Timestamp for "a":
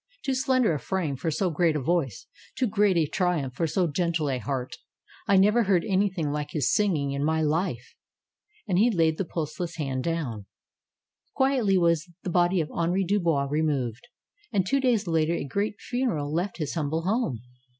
0.73-0.79, 1.75-1.79, 2.97-3.05, 4.31-4.39, 15.35-15.45